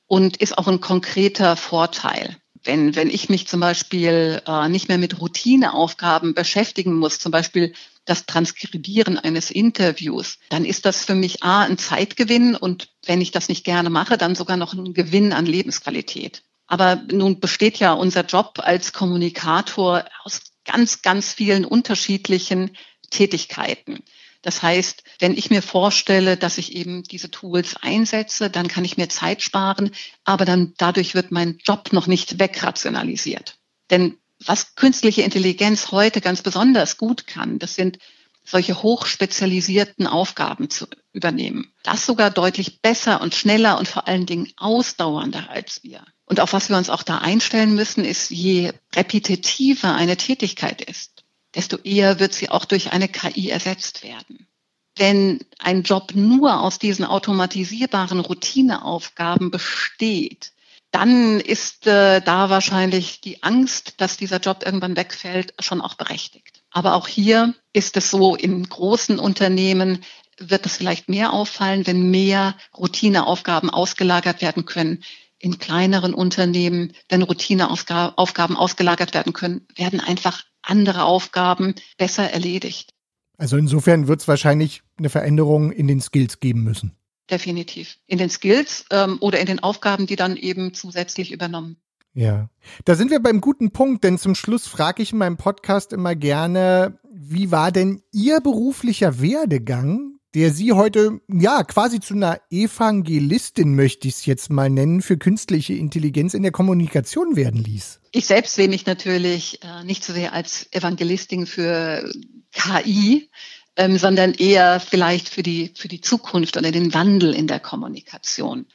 und 0.07 0.37
ist 0.37 0.57
auch 0.57 0.67
ein 0.67 0.81
konkreter 0.81 1.55
Vorteil. 1.55 2.37
Wenn, 2.63 2.95
wenn 2.95 3.09
ich 3.09 3.29
mich 3.29 3.47
zum 3.47 3.59
Beispiel 3.59 4.41
äh, 4.45 4.67
nicht 4.67 4.89
mehr 4.89 4.97
mit 4.97 5.21
Routineaufgaben 5.21 6.33
beschäftigen 6.33 6.95
muss, 6.95 7.19
zum 7.19 7.31
Beispiel 7.31 7.73
das 8.05 8.25
Transkribieren 8.25 9.17
eines 9.17 9.51
Interviews, 9.51 10.39
dann 10.49 10.65
ist 10.65 10.85
das 10.85 11.05
für 11.05 11.15
mich 11.15 11.43
A, 11.43 11.63
ein 11.63 11.77
Zeitgewinn 11.77 12.55
und 12.55 12.89
wenn 13.05 13.21
ich 13.21 13.31
das 13.31 13.47
nicht 13.49 13.63
gerne 13.63 13.89
mache, 13.89 14.17
dann 14.17 14.35
sogar 14.35 14.57
noch 14.57 14.73
ein 14.73 14.93
Gewinn 14.93 15.33
an 15.33 15.45
Lebensqualität. 15.45 16.43
Aber 16.67 17.01
nun 17.11 17.39
besteht 17.39 17.79
ja 17.79 17.93
unser 17.93 18.25
Job 18.25 18.59
als 18.61 18.91
Kommunikator 18.91 20.05
aus 20.23 20.41
ganz, 20.65 21.01
ganz 21.01 21.33
vielen 21.33 21.63
unterschiedlichen 21.63 22.75
Tätigkeiten. 23.09 24.03
Das 24.41 24.61
heißt, 24.61 25.03
wenn 25.19 25.35
ich 25.35 25.49
mir 25.49 25.61
vorstelle, 25.61 26.37
dass 26.37 26.57
ich 26.57 26.73
eben 26.73 27.03
diese 27.03 27.31
Tools 27.31 27.75
einsetze, 27.75 28.49
dann 28.49 28.67
kann 28.67 28.85
ich 28.85 28.97
mir 28.97 29.09
Zeit 29.09 29.41
sparen, 29.41 29.91
aber 30.23 30.45
dann 30.45 30.73
dadurch 30.77 31.15
wird 31.15 31.31
mein 31.31 31.57
Job 31.63 31.91
noch 31.91 32.07
nicht 32.07 32.39
wegrationalisiert. 32.39 33.57
Denn 33.89 34.17
was 34.45 34.75
künstliche 34.75 35.23
Intelligenz 35.23 35.91
heute 35.91 36.21
ganz 36.21 36.41
besonders 36.43 36.97
gut 36.97 37.27
kann, 37.27 37.59
das 37.59 37.75
sind 37.75 37.97
solche 38.45 38.81
hochspezialisierten 38.81 40.07
Aufgaben 40.07 40.69
zu 40.69 40.87
übernehmen. 41.11 41.73
Das 41.83 42.05
sogar 42.05 42.29
deutlich 42.31 42.81
besser 42.81 43.21
und 43.21 43.35
schneller 43.35 43.77
und 43.77 43.87
vor 43.87 44.07
allen 44.07 44.25
Dingen 44.25 44.53
ausdauernder 44.55 45.49
als 45.49 45.83
wir. 45.83 46.05
Und 46.25 46.39
auf 46.39 46.53
was 46.53 46.69
wir 46.69 46.77
uns 46.77 46.89
auch 46.89 47.03
da 47.03 47.17
einstellen 47.17 47.75
müssen, 47.75 48.05
ist, 48.05 48.29
je 48.29 48.71
repetitiver 48.95 49.95
eine 49.95 50.15
Tätigkeit 50.15 50.81
ist, 50.81 51.16
desto 51.57 51.77
eher 51.77 52.19
wird 52.19 52.33
sie 52.33 52.49
auch 52.49 52.65
durch 52.65 52.93
eine 52.93 53.09
KI 53.09 53.49
ersetzt 53.49 54.03
werden. 54.03 54.47
Wenn 54.95 55.39
ein 55.59 55.81
Job 55.81 56.11
nur 56.13 56.61
aus 56.61 56.79
diesen 56.79 57.03
automatisierbaren 57.03 58.19
Routineaufgaben 58.19 59.51
besteht, 59.51 60.53
dann 60.91 61.39
ist 61.39 61.87
äh, 61.87 62.21
da 62.21 62.49
wahrscheinlich 62.49 63.21
die 63.21 63.43
Angst, 63.43 63.95
dass 63.97 64.17
dieser 64.17 64.37
Job 64.39 64.63
irgendwann 64.65 64.95
wegfällt, 64.95 65.53
schon 65.59 65.81
auch 65.81 65.95
berechtigt. 65.95 66.63
Aber 66.71 66.93
auch 66.93 67.07
hier 67.07 67.53
ist 67.73 67.97
es 67.97 68.11
so, 68.11 68.35
in 68.35 68.63
großen 68.69 69.19
Unternehmen 69.19 70.03
wird 70.39 70.65
es 70.65 70.77
vielleicht 70.77 71.09
mehr 71.09 71.33
auffallen, 71.33 71.87
wenn 71.87 72.11
mehr 72.11 72.55
Routineaufgaben 72.77 73.69
ausgelagert 73.71 74.41
werden 74.41 74.65
können. 74.65 75.03
In 75.39 75.57
kleineren 75.59 76.13
Unternehmen, 76.13 76.93
wenn 77.09 77.23
Routineaufgaben 77.23 78.55
ausgelagert 78.55 79.13
werden 79.13 79.33
können, 79.33 79.67
werden 79.75 79.99
einfach 79.99 80.43
andere 80.67 81.03
Aufgaben 81.03 81.75
besser 81.97 82.29
erledigt. 82.31 82.93
Also 83.37 83.57
insofern 83.57 84.07
wird 84.07 84.21
es 84.21 84.27
wahrscheinlich 84.27 84.83
eine 84.97 85.09
Veränderung 85.09 85.71
in 85.71 85.87
den 85.87 86.01
Skills 86.01 86.39
geben 86.39 86.63
müssen. 86.63 86.95
Definitiv. 87.29 87.97
In 88.07 88.17
den 88.17 88.29
Skills 88.29 88.85
ähm, 88.89 89.17
oder 89.19 89.39
in 89.39 89.45
den 89.45 89.59
Aufgaben, 89.59 90.07
die 90.07 90.15
dann 90.15 90.37
eben 90.37 90.73
zusätzlich 90.73 91.31
übernommen. 91.31 91.77
Ja, 92.13 92.49
da 92.85 92.95
sind 92.95 93.11
wir 93.11 93.19
beim 93.19 93.41
guten 93.41 93.71
Punkt, 93.71 94.03
denn 94.03 94.17
zum 94.17 94.33
Schluss 94.33 94.65
frage 94.65 95.03
ich 95.03 95.11
in 95.11 95.19
meinem 95.19 95.37
Podcast 95.37 95.93
immer 95.93 96.15
gerne, 96.15 96.97
wie 97.11 97.51
war 97.51 97.71
denn 97.71 98.01
Ihr 98.11 98.41
beruflicher 98.41 99.21
Werdegang, 99.21 100.16
der 100.35 100.51
Sie 100.51 100.73
heute 100.73 101.19
ja 101.27 101.63
quasi 101.63 101.99
zu 101.99 102.13
einer 102.13 102.39
Evangelistin, 102.49 103.75
möchte 103.75 104.07
ich 104.07 104.15
es 104.15 104.25
jetzt 104.25 104.49
mal 104.49 104.69
nennen, 104.69 105.01
für 105.01 105.17
künstliche 105.17 105.73
Intelligenz 105.73 106.33
in 106.33 106.43
der 106.43 106.51
Kommunikation 106.51 107.35
werden 107.35 107.63
ließ? 107.63 108.01
Ich 108.11 108.25
selbst 108.25 108.55
sehe 108.55 108.67
mich 108.67 108.85
natürlich 108.85 109.63
äh, 109.63 109.83
nicht 109.83 110.03
so 110.03 110.13
sehr 110.13 110.33
als 110.33 110.71
Evangelistin 110.71 111.45
für 111.45 112.11
KI, 112.51 113.29
ähm, 113.77 113.97
sondern 113.97 114.33
eher 114.33 114.79
vielleicht 114.79 115.29
für 115.29 115.43
die, 115.43 115.71
für 115.75 115.87
die 115.87 116.01
Zukunft 116.01 116.57
oder 116.57 116.71
den 116.71 116.93
Wandel 116.93 117.33
in 117.33 117.47
der 117.47 117.59
Kommunikation. 117.59 118.65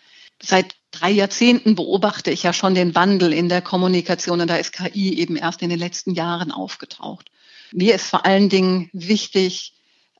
Seit 0.41 0.75
drei 0.91 1.11
Jahrzehnten 1.11 1.75
beobachte 1.75 2.31
ich 2.31 2.43
ja 2.43 2.53
schon 2.53 2.75
den 2.75 2.95
Wandel 2.95 3.33
in 3.33 3.49
der 3.49 3.63
Kommunikation 3.63 4.41
und 4.41 4.49
da 4.49 4.57
ist 4.57 4.73
KI 4.73 5.19
eben 5.19 5.37
erst 5.37 5.63
in 5.63 5.71
den 5.71 5.79
letzten 5.79 6.15
Jahren 6.15 6.51
aufgetaucht. 6.51 7.31
Mir 7.73 7.95
ist 7.95 8.07
vor 8.07 8.27
allen 8.27 8.49
Dingen 8.49 8.91
wichtig, 8.93 9.75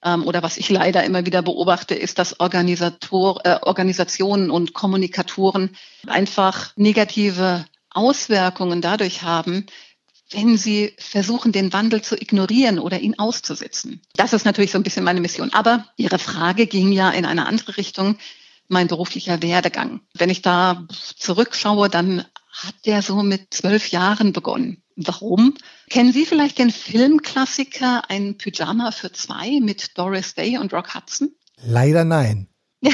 ähm, 0.05 0.27
oder 0.27 0.43
was 0.43 0.57
ich 0.57 0.69
leider 0.69 1.05
immer 1.05 1.27
wieder 1.27 1.43
beobachte, 1.43 1.95
ist, 1.95 2.19
dass 2.19 2.41
Organisator, 2.41 3.41
äh, 3.45 3.59
Organisationen 3.63 4.51
und 4.51 4.75
Kommunikatoren 4.75 5.77
einfach 6.07 6.73
negative 6.77 7.65
Auswirkungen 7.91 8.81
dadurch 8.81 9.23
haben, 9.23 9.67
wenn 10.31 10.57
sie 10.57 10.95
versuchen, 10.99 11.53
den 11.53 11.73
Wandel 11.73 12.03
zu 12.03 12.17
ignorieren 12.17 12.79
oder 12.79 13.01
ihn 13.01 13.19
auszusitzen. 13.19 14.01
Das 14.17 14.33
ist 14.33 14.45
natürlich 14.45 14.73
so 14.73 14.79
ein 14.79 14.83
bisschen 14.83 15.05
meine 15.05 15.21
Mission. 15.21 15.53
Aber 15.53 15.87
Ihre 15.97 16.19
Frage 16.19 16.67
ging 16.67 16.91
ja 16.91 17.11
in 17.11 17.27
eine 17.27 17.47
andere 17.47 17.77
Richtung, 17.77 18.17
mein 18.69 18.89
beruflicher 18.89 19.43
Werdegang. 19.43 20.01
Wenn 20.15 20.31
ich 20.31 20.41
da 20.41 20.87
zurückschaue, 21.19 21.91
dann 21.91 22.25
hat 22.51 22.75
der 22.87 23.03
so 23.03 23.23
mit 23.23 23.53
zwölf 23.53 23.89
Jahren 23.89 24.33
begonnen. 24.33 24.82
Warum? 24.97 25.55
Kennen 25.91 26.13
Sie 26.13 26.27
vielleicht 26.27 26.59
den 26.59 26.71
Filmklassiker 26.71 28.11
Ein 28.11 28.37
Pyjama 28.39 28.91
für 28.91 29.13
zwei 29.13 29.61
mit 29.61 29.97
Doris 29.99 30.35
Day 30.35 30.59
und 30.59 30.73
Rock 30.73 30.95
Hudson? 30.95 31.35
Leider 31.65 32.05
nein. 32.05 32.49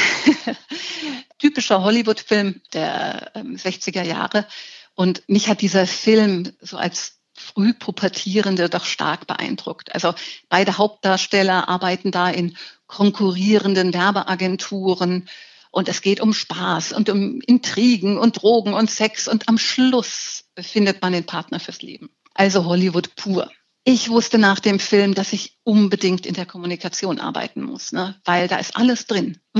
Typischer 1.38 1.83
Hollywood-Film 1.83 2.61
der 2.73 3.33
ähm, 3.35 3.57
60er 3.57 4.02
Jahre. 4.02 4.47
Und 4.95 5.23
mich 5.28 5.49
hat 5.49 5.61
dieser 5.61 5.87
Film 5.87 6.52
so 6.61 6.76
als 6.76 7.19
Frühpubertierende 7.35 8.69
doch 8.69 8.85
stark 8.85 9.26
beeindruckt. 9.26 9.95
Also 9.95 10.14
beide 10.49 10.76
Hauptdarsteller 10.76 11.69
arbeiten 11.69 12.11
da 12.11 12.28
in 12.28 12.57
konkurrierenden 12.87 13.95
Werbeagenturen 13.95 15.28
Und 15.71 15.88
es 15.88 16.00
geht 16.00 16.21
um 16.21 16.33
Spaß 16.33 16.93
und 16.93 17.09
um 17.11 17.40
Intrigen 17.43 18.19
und 18.19 18.43
Drogen 18.43 18.73
und 18.73 18.90
Sex 18.90 19.28
und 19.28 19.49
am 19.49 19.59
Schluss 19.59 20.45
findet 20.62 21.03
man 21.03 21.12
den 21.12 21.25
Partner 21.25 21.61
fürs 21.61 21.83
Leben. 21.83 22.11
Also 22.35 22.65
Hollywood 22.65 23.15
pur. 23.17 23.50
Ich 23.85 24.11
wusste 24.11 24.38
nach 24.38 24.61
dem 24.61 24.79
Film, 24.79 25.15
dass 25.15 25.33
ich 25.33 25.59
unbedingt 25.65 26.27
in 26.27 26.35
der 26.35 26.47
Kommunikation 26.47 27.21
arbeiten 27.21 27.62
muss, 27.62 27.93
ne? 27.93 28.21
weil 28.25 28.47
da 28.47 28.59
ist 28.59 28.77
alles 28.77 29.07
drin, 29.07 29.38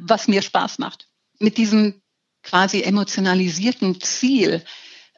was 0.00 0.26
mir 0.26 0.42
Spaß 0.42 0.78
macht. 0.78 1.08
Mit 1.38 1.58
diesem 1.58 2.00
quasi 2.42 2.82
emotionalisierten 2.82 4.00
Ziel 4.00 4.64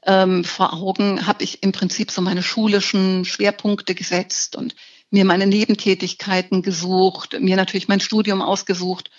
ähm, 0.04 0.44
vor 0.44 0.72
Augen 0.72 1.26
habe 1.26 1.44
ich 1.44 1.62
im 1.62 1.72
Prinzip 1.72 2.10
so 2.10 2.22
meine 2.22 2.42
schulischen 2.42 3.24
Schwerpunkte 3.24 3.94
gesetzt 3.94 4.56
und 4.56 4.74
mir 5.10 5.24
meine 5.24 5.46
Nebentätigkeiten 5.46 6.62
gesucht, 6.62 7.36
mir 7.40 7.56
natürlich 7.56 7.88
mein 7.88 8.00
Studium 8.00 8.42
ausgesucht 8.42 9.10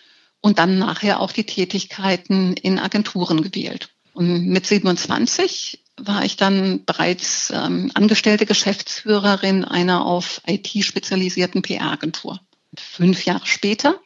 und 0.42 0.60
dann 0.60 0.78
nachher 0.78 1.20
auch 1.20 1.32
die 1.32 1.46
Tätigkeiten 1.46 2.54
in 2.54 2.80
Agenturen 2.80 3.42
gewählt. 3.42 3.94
Und 4.18 4.48
mit 4.48 4.66
27 4.66 5.84
war 5.96 6.26
ich 6.26 6.38
dann 6.38 6.84
bereits 6.86 7.52
ähm, 7.54 7.92
angestellte 7.94 8.48
Geschäftsführerin 8.48 9.64
einer 9.64 10.08
auf 10.08 10.42
IT 10.48 10.70
spezialisierten 10.84 11.62
PR-Agentur. 11.62 12.40
Fünf 12.76 13.26
Jahre 13.26 13.46
später, 13.46 14.00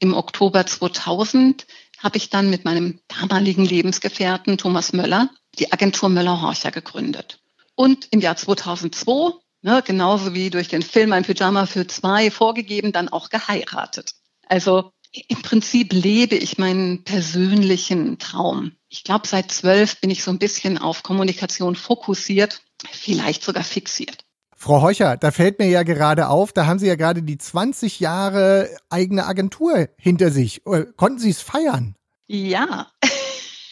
im 0.00 0.14
Oktober 0.14 0.66
2000, 0.66 1.64
habe 2.00 2.16
ich 2.16 2.28
dann 2.28 2.50
mit 2.50 2.64
meinem 2.64 2.98
damaligen 3.06 3.64
Lebensgefährten 3.64 4.58
Thomas 4.58 4.92
Möller 4.92 5.30
die 5.60 5.70
Agentur 5.70 6.08
Möller-Horcher 6.08 6.72
gegründet. 6.72 7.38
Und 7.76 8.08
im 8.10 8.18
Jahr 8.18 8.34
2002, 8.34 9.34
ne, 9.60 9.80
genauso 9.86 10.34
wie 10.34 10.50
durch 10.50 10.66
den 10.66 10.82
Film 10.82 11.12
Ein 11.12 11.22
Pyjama 11.22 11.66
für 11.66 11.86
zwei 11.86 12.32
vorgegeben, 12.32 12.90
dann 12.90 13.08
auch 13.08 13.28
geheiratet. 13.28 14.14
Also 14.48 14.90
im 15.28 15.40
Prinzip 15.42 15.92
lebe 15.92 16.34
ich 16.34 16.58
meinen 16.58 17.04
persönlichen 17.04 18.18
Traum. 18.18 18.72
Ich 18.92 19.04
glaube, 19.04 19.26
seit 19.26 19.50
zwölf 19.50 20.02
bin 20.02 20.10
ich 20.10 20.22
so 20.22 20.30
ein 20.30 20.38
bisschen 20.38 20.76
auf 20.76 21.02
Kommunikation 21.02 21.76
fokussiert, 21.76 22.60
vielleicht 22.90 23.42
sogar 23.42 23.64
fixiert. 23.64 24.18
Frau 24.54 24.82
Heucher, 24.82 25.16
da 25.16 25.30
fällt 25.30 25.58
mir 25.58 25.68
ja 25.68 25.82
gerade 25.82 26.28
auf, 26.28 26.52
da 26.52 26.66
haben 26.66 26.78
Sie 26.78 26.88
ja 26.88 26.94
gerade 26.94 27.22
die 27.22 27.38
20 27.38 28.00
Jahre 28.00 28.68
eigene 28.90 29.24
Agentur 29.24 29.88
hinter 29.96 30.30
sich. 30.30 30.66
Äh, 30.66 30.84
konnten 30.94 31.18
Sie 31.18 31.30
es 31.30 31.40
feiern? 31.40 31.96
Ja, 32.26 32.92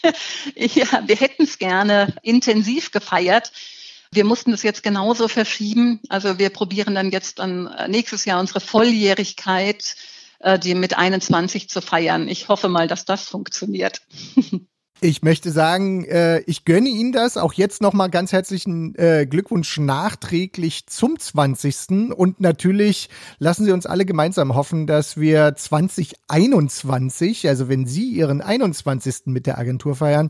ja 0.55 0.87
wir 1.07 1.17
hätten 1.17 1.43
es 1.43 1.59
gerne 1.59 2.17
intensiv 2.23 2.91
gefeiert. 2.91 3.53
Wir 4.13 4.25
mussten 4.25 4.55
es 4.55 4.63
jetzt 4.63 4.83
genauso 4.83 5.29
verschieben. 5.29 6.01
Also 6.09 6.39
wir 6.39 6.49
probieren 6.49 6.95
dann 6.95 7.11
jetzt 7.11 7.41
dann 7.41 7.67
äh, 7.67 7.89
nächstes 7.89 8.25
Jahr 8.25 8.41
unsere 8.41 8.61
Volljährigkeit 8.61 9.97
äh, 10.39 10.59
die 10.59 10.75
mit 10.75 10.97
21 10.97 11.69
zu 11.69 11.83
feiern. 11.83 12.27
Ich 12.27 12.49
hoffe 12.49 12.71
mal, 12.71 12.89
dass 12.89 13.05
das 13.05 13.29
funktioniert. 13.29 14.01
Ich 15.03 15.23
möchte 15.23 15.51
sagen, 15.51 16.05
äh, 16.05 16.41
ich 16.41 16.67
gönne 16.67 16.91
Ihnen 16.91 17.13
das. 17.13 17.39
Auch 17.39 17.55
jetzt 17.55 17.81
nochmal 17.81 18.11
ganz 18.11 18.33
herzlichen 18.33 18.95
äh, 18.97 19.25
Glückwunsch 19.25 19.79
nachträglich 19.79 20.89
zum 20.89 21.19
20. 21.19 22.13
Und 22.15 22.41
natürlich 22.41 23.09
lassen 23.39 23.65
Sie 23.65 23.73
uns 23.73 23.87
alle 23.87 24.05
gemeinsam 24.05 24.55
hoffen, 24.55 24.87
dass 24.87 25.17
wir 25.17 25.55
2021, 25.57 27.49
also 27.49 27.71
wenn 27.71 27.87
Sie 27.87 28.11
Ihren 28.11 28.43
21. 28.43 29.23
mit 29.27 29.47
der 29.47 29.57
Agentur 29.57 29.97
feiern, 29.97 30.29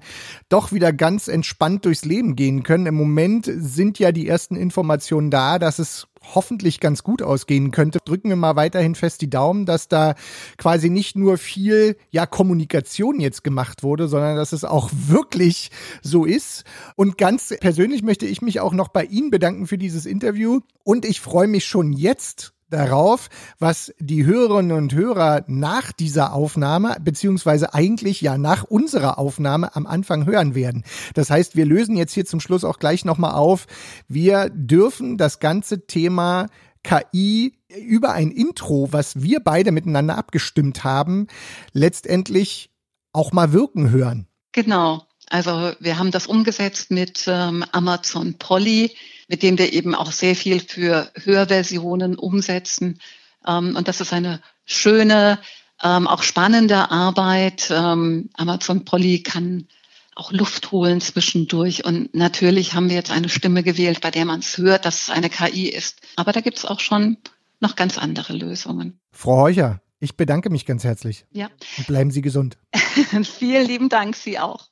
doch 0.48 0.70
wieder 0.70 0.92
ganz 0.92 1.26
entspannt 1.26 1.84
durchs 1.84 2.04
Leben 2.04 2.36
gehen 2.36 2.62
können. 2.62 2.86
Im 2.86 2.94
Moment 2.94 3.50
sind 3.52 3.98
ja 3.98 4.12
die 4.12 4.28
ersten 4.28 4.54
Informationen 4.54 5.32
da, 5.32 5.58
dass 5.58 5.80
es 5.80 6.06
hoffentlich 6.34 6.80
ganz 6.80 7.02
gut 7.02 7.22
ausgehen 7.22 7.70
könnte. 7.70 7.98
Drücken 8.04 8.28
wir 8.28 8.36
mal 8.36 8.56
weiterhin 8.56 8.94
fest 8.94 9.20
die 9.20 9.30
Daumen, 9.30 9.66
dass 9.66 9.88
da 9.88 10.14
quasi 10.56 10.90
nicht 10.90 11.16
nur 11.16 11.38
viel 11.38 11.96
ja 12.10 12.26
Kommunikation 12.26 13.20
jetzt 13.20 13.44
gemacht 13.44 13.82
wurde, 13.82 14.08
sondern 14.08 14.36
dass 14.36 14.52
es 14.52 14.64
auch 14.64 14.90
wirklich 14.92 15.70
so 16.02 16.24
ist. 16.24 16.64
Und 16.96 17.18
ganz 17.18 17.54
persönlich 17.60 18.02
möchte 18.02 18.26
ich 18.26 18.42
mich 18.42 18.60
auch 18.60 18.72
noch 18.72 18.88
bei 18.88 19.04
Ihnen 19.04 19.30
bedanken 19.30 19.66
für 19.66 19.78
dieses 19.78 20.06
Interview 20.06 20.60
und 20.84 21.04
ich 21.04 21.20
freue 21.20 21.48
mich 21.48 21.66
schon 21.66 21.92
jetzt 21.92 22.52
darauf, 22.70 23.28
was 23.58 23.92
die 23.98 24.24
Hörerinnen 24.24 24.76
und 24.76 24.94
Hörer 24.94 25.44
nach 25.46 25.92
dieser 25.92 26.32
Aufnahme, 26.32 26.96
beziehungsweise 27.02 27.74
eigentlich 27.74 28.20
ja 28.20 28.38
nach 28.38 28.64
unserer 28.64 29.18
Aufnahme 29.18 29.74
am 29.76 29.86
Anfang 29.86 30.26
hören 30.26 30.54
werden. 30.54 30.84
Das 31.14 31.30
heißt, 31.30 31.56
wir 31.56 31.66
lösen 31.66 31.96
jetzt 31.96 32.12
hier 32.12 32.24
zum 32.24 32.40
Schluss 32.40 32.64
auch 32.64 32.78
gleich 32.78 33.04
nochmal 33.04 33.32
auf. 33.32 33.66
Wir 34.08 34.48
dürfen 34.50 35.18
das 35.18 35.40
ganze 35.40 35.86
Thema 35.86 36.46
KI 36.82 37.54
über 37.68 38.12
ein 38.12 38.30
Intro, 38.30 38.88
was 38.90 39.22
wir 39.22 39.40
beide 39.40 39.70
miteinander 39.72 40.16
abgestimmt 40.16 40.84
haben, 40.84 41.26
letztendlich 41.72 42.70
auch 43.12 43.32
mal 43.32 43.52
wirken 43.52 43.90
hören. 43.90 44.26
Genau. 44.52 45.04
Also 45.30 45.72
wir 45.78 45.98
haben 45.98 46.10
das 46.10 46.26
umgesetzt 46.26 46.90
mit 46.90 47.24
ähm, 47.26 47.64
Amazon 47.72 48.34
Polly, 48.34 48.94
mit 49.28 49.42
dem 49.42 49.58
wir 49.58 49.72
eben 49.72 49.94
auch 49.94 50.10
sehr 50.10 50.34
viel 50.34 50.60
für 50.60 51.10
Hörversionen 51.14 52.16
umsetzen. 52.16 53.00
Ähm, 53.46 53.76
und 53.76 53.86
das 53.86 54.00
ist 54.00 54.12
eine 54.12 54.42
schöne, 54.66 55.38
ähm, 55.82 56.08
auch 56.08 56.24
spannende 56.24 56.90
Arbeit. 56.90 57.70
Ähm, 57.70 58.28
Amazon 58.34 58.84
Polly 58.84 59.22
kann 59.22 59.68
auch 60.16 60.32
Luft 60.32 60.72
holen 60.72 61.00
zwischendurch. 61.00 61.84
Und 61.84 62.12
natürlich 62.12 62.74
haben 62.74 62.88
wir 62.88 62.96
jetzt 62.96 63.12
eine 63.12 63.28
Stimme 63.28 63.62
gewählt, 63.62 64.00
bei 64.00 64.10
der 64.10 64.24
man 64.24 64.40
es 64.40 64.58
hört, 64.58 64.84
dass 64.84 65.02
es 65.02 65.10
eine 65.10 65.30
KI 65.30 65.68
ist. 65.68 66.00
Aber 66.16 66.32
da 66.32 66.40
gibt 66.40 66.58
es 66.58 66.64
auch 66.64 66.80
schon 66.80 67.18
noch 67.60 67.76
ganz 67.76 67.98
andere 67.98 68.32
Lösungen. 68.32 68.98
Frau 69.12 69.42
Heucher, 69.42 69.80
ich 70.00 70.16
bedanke 70.16 70.50
mich 70.50 70.66
ganz 70.66 70.82
herzlich. 70.82 71.24
Ja. 71.30 71.48
Und 71.78 71.86
bleiben 71.86 72.10
Sie 72.10 72.20
gesund. 72.20 72.58
Vielen 73.38 73.66
lieben 73.66 73.88
Dank, 73.88 74.16
Sie 74.16 74.40
auch. 74.40 74.70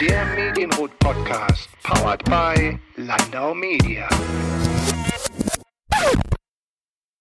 Der 0.00 0.24
Medienrot 0.34 0.90
Podcast, 0.98 1.68
powered 1.84 2.24
by 2.24 2.78
Landau 2.96 3.54
Media. 3.54 4.08